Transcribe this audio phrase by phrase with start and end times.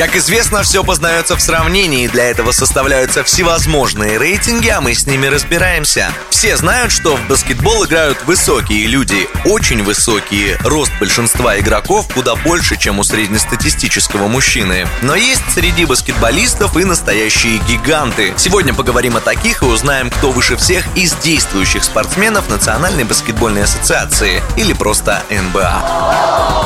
[0.00, 5.26] Как известно, все познается в сравнении, для этого составляются всевозможные рейтинги, а мы с ними
[5.26, 6.10] разбираемся.
[6.30, 10.56] Все знают, что в баскетбол играют высокие люди, очень высокие.
[10.64, 14.88] Рост большинства игроков куда больше, чем у среднестатистического мужчины.
[15.02, 18.32] Но есть среди баскетболистов и настоящие гиганты.
[18.38, 24.42] Сегодня поговорим о таких и узнаем, кто выше всех из действующих спортсменов Национальной баскетбольной ассоциации
[24.56, 26.59] или просто НБА.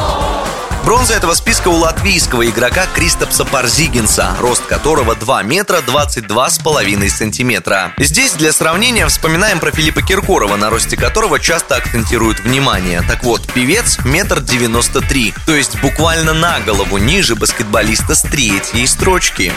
[1.04, 7.10] Бронза этого списка у латвийского игрока Кристопса Парзигинса, рост которого 2 метра 22 с половиной
[7.10, 7.92] сантиметра.
[7.98, 13.02] Здесь для сравнения вспоминаем про Филиппа Киркорова, на росте которого часто акцентируют внимание.
[13.06, 18.86] Так вот, певец метр девяносто три, то есть буквально на голову ниже баскетболиста с третьей
[18.86, 19.52] строчки.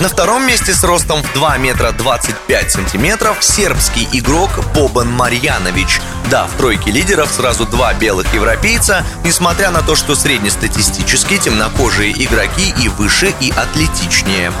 [0.00, 6.00] На втором месте с ростом в 2 метра 25 сантиметров сербский игрок Бобан Марьянович.
[6.30, 12.72] Да, в тройке лидеров сразу два белых европейца, несмотря на то, что среднестатистически темнокожие игроки
[12.80, 14.52] и выше, и атлетичнее.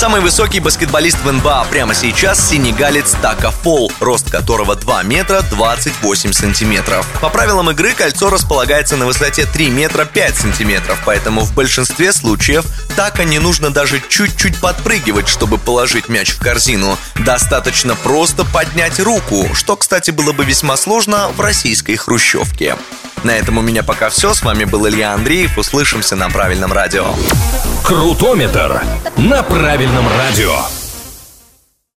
[0.00, 6.32] Самый высокий баскетболист в НБА прямо сейчас сенегалец Така Фол, рост которого 2 метра 28
[6.32, 7.06] сантиметров.
[7.20, 12.64] По правилам игры кольцо располагается на высоте 3 метра 5 сантиметров, поэтому в большинстве случаев
[12.96, 16.96] Така не нужно даже чуть-чуть подпрыгивать, чтобы положить мяч в корзину.
[17.16, 22.78] Достаточно просто поднять руку, что, кстати, было бы весьма сложно в российской хрущевке.
[23.24, 24.32] На этом у меня пока все.
[24.32, 25.58] С вами был Илья Андреев.
[25.58, 27.06] Услышимся на правильном радио.
[27.84, 28.82] Крутометр
[29.16, 30.79] на правильном радио.